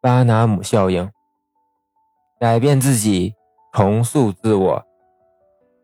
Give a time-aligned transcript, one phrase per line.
[0.00, 1.10] 巴拿姆效应，
[2.38, 3.34] 改变自己，
[3.72, 4.84] 重塑自我。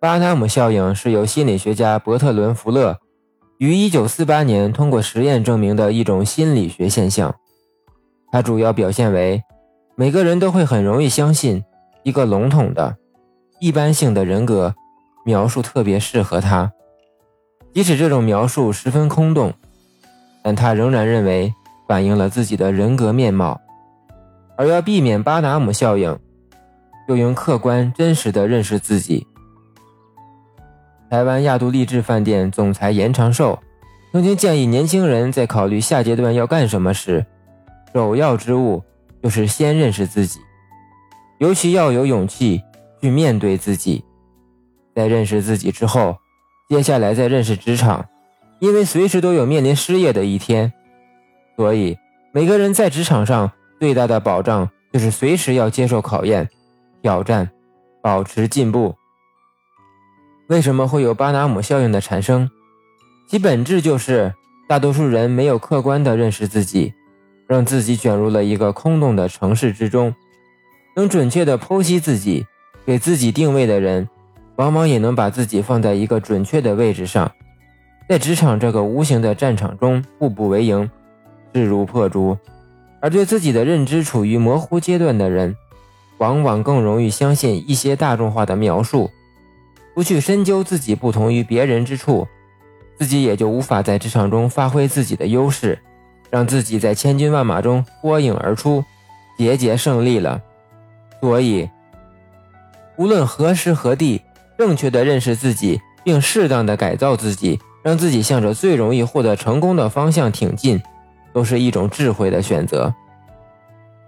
[0.01, 2.97] 巴拿姆效应是由心理学家伯特伦·福勒
[3.59, 7.35] 于1948年通过实验证明的一种心理学现象。
[8.31, 9.43] 它主要表现为，
[9.97, 11.65] 每个人都会很容易相信
[12.05, 12.97] 一个笼统的、
[13.59, 14.77] 一般性的人格
[15.25, 16.71] 描述特别适合他，
[17.73, 19.53] 即使这种描述十分空洞，
[20.41, 21.53] 但他仍然认为
[21.89, 23.61] 反映了自己的人格面貌。
[24.57, 26.19] 而要避免巴拿姆效应，
[27.09, 29.27] 就应客观真实的认识自己。
[31.11, 33.59] 台湾亚都丽志饭店总裁严长寿
[34.11, 37.25] 曾经建议年轻人在考虑下阶段要干什么时，
[37.93, 38.83] 首要之务
[39.23, 40.41] 就是先认识自己，
[41.39, 42.63] 尤其要有勇气
[43.01, 44.05] 去面对自己。
[44.95, 46.17] 在认识自己之后，
[46.69, 48.07] 接下来再认识职场，
[48.61, 50.73] 因为随时都有面临失业的一天，
[51.57, 51.99] 所以
[52.33, 56.49] 每个人在职场上最大的保障就是随时要接受考验、
[57.03, 57.51] 挑战，
[58.03, 58.95] 保持进步。
[60.49, 62.51] 为什么会有巴拿姆效应的产生？
[63.27, 64.35] 其本质就是
[64.69, 66.93] 大多数人没有客观地认识自己，
[67.47, 70.15] 让自己卷入了一个空洞的城市之中。
[70.97, 72.47] 能准确地剖析自己，
[72.87, 74.09] 给自己定位的人，
[74.57, 77.33] 往往也能把自己放在一个准确的位置上，
[78.09, 80.89] 在职场这个无形的战场中步步为营，
[81.53, 82.39] 势如破竹。
[83.05, 85.55] 而对自己的认知处于模糊阶段的人，
[86.17, 89.11] 往往更容易相信一些大众化的描述。
[89.95, 92.27] 不去深究自己不同于别人之处，
[92.99, 95.79] 自己也就无法在职场中发挥自己的优势，
[96.31, 98.83] 让自己在千军万马中脱颖而出，
[99.37, 100.41] 节节胜利了。
[101.21, 101.69] 所以，
[102.97, 104.23] 无论何时何地，
[104.57, 110.83] 正确的认识自己，并适当的改造自己，让自己向着最容易获得成功的方向挺进，
[111.35, 112.95] 都是一种智慧的选择。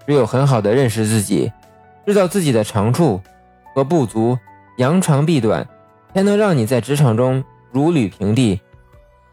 [0.06, 1.52] 只有很好的认识自己，
[2.06, 3.20] 知道自己的长处
[3.74, 4.38] 和不足，
[4.78, 5.68] 扬长避短。
[6.14, 8.58] 才能让你在职场中如履平地。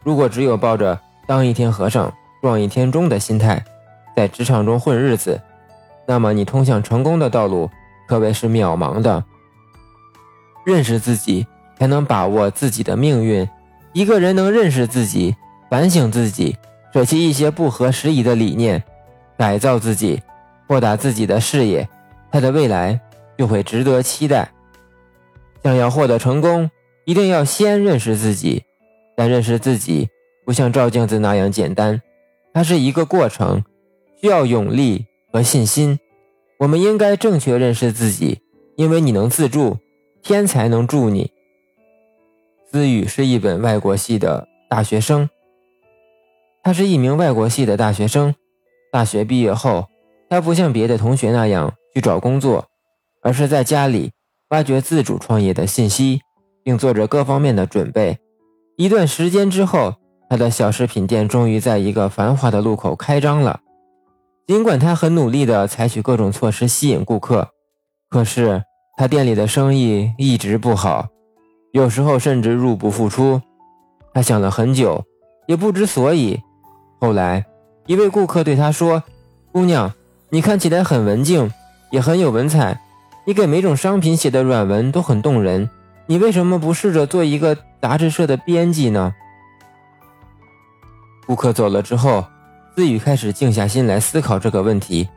[0.02, 3.64] 如果只有抱着当一天和尚撞一天钟的心态，
[4.14, 5.40] 在职场中混日子，
[6.06, 7.70] 那么你通向成功的道路
[8.06, 9.24] 可谓是渺茫的。
[10.66, 11.46] 认识自己，
[11.78, 13.48] 才能把握自己的命运。
[13.94, 15.34] 一个人能认识自己，
[15.70, 16.54] 反省自己，
[16.94, 18.84] 舍弃一些不合时宜的理念，
[19.36, 20.22] 改造自己，
[20.68, 21.88] 扩大自己的视野，
[22.30, 23.00] 他的未来
[23.36, 24.52] 就会值得期待。
[25.64, 26.70] 想要获得成功，
[27.04, 28.62] 一定要先认识自己。
[29.16, 30.08] 但认识自己
[30.44, 32.00] 不像照镜子那样简单，
[32.52, 33.64] 它是一个过程，
[34.20, 35.98] 需要勇力和信心。
[36.60, 38.40] 我们应该正确认识自己，
[38.76, 39.78] 因为你能自助，
[40.22, 41.32] 天才能助你。
[42.70, 45.28] 思雨是一本外国系的大学生，
[46.64, 48.34] 他是一名外国系的大学生。
[48.90, 49.86] 大学毕业后，
[50.30, 52.64] 他不像别的同学那样去找工作，
[53.22, 54.10] 而是在家里。
[54.50, 56.20] 挖掘自主创业的信息，
[56.62, 58.18] 并做着各方面的准备。
[58.76, 59.94] 一段时间之后，
[60.30, 63.60] 他的小食品店终于在一个繁华的路口开张了。
[64.46, 67.48] 尽管他很努力地采取各种措施吸引顾客，
[68.08, 68.62] 可是
[68.96, 71.08] 他店里的生意一直不好，
[71.72, 73.40] 有时候甚至入不敷出。
[74.12, 75.02] 他想了很久，
[75.48, 76.40] 也不知所以。
[76.98, 77.44] 后来，
[77.86, 79.02] 一位顾客对他说
[79.52, 79.92] ：“姑娘，
[80.30, 81.52] 你看起来很文静，
[81.90, 82.80] 也很有文采。”
[83.26, 85.70] 你给每种商品写的软文都很动人，
[86.04, 89.14] 你为什么不试着做一个杂志社的编辑呢？
[91.26, 92.26] 顾客走了之后，
[92.76, 95.08] 思雨开始静下心来思考这个问题。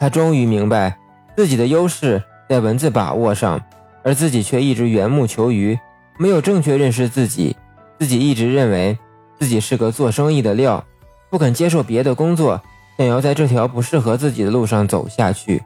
[0.00, 0.98] 他终于明白
[1.36, 3.62] 自己的优势在文字把握上，
[4.02, 5.78] 而自己却一直缘木求鱼，
[6.18, 7.56] 没有正确认识自己。
[8.00, 8.98] 自己一直认为
[9.38, 10.84] 自己是个做生意的料，
[11.32, 12.60] 不肯接受别的工作，
[12.98, 15.62] 想要在这条不适合自己的路上走下去。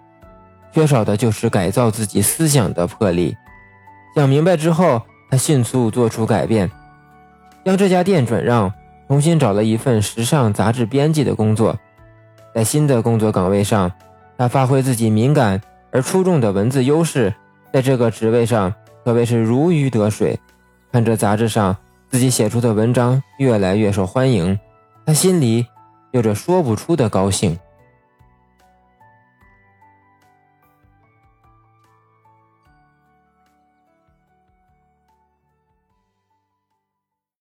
[0.73, 3.37] 缺少的就是改造自己思想的魄力。
[4.15, 6.71] 想明白之后，他迅速做出改变，
[7.65, 8.73] 将这家店转让，
[9.09, 11.77] 重新找了一份时尚杂志编辑的工作。
[12.55, 13.91] 在新的工作岗位上，
[14.39, 15.61] 他发挥自己敏感
[15.91, 17.35] 而出众的文字优势，
[17.73, 18.73] 在这个职位上
[19.05, 20.39] 可谓是如鱼得水。
[20.93, 21.77] 看着杂志上
[22.09, 24.57] 自己写出的文章越来越受欢迎，
[25.07, 25.65] 他心里
[26.11, 27.57] 有着说不出的高兴。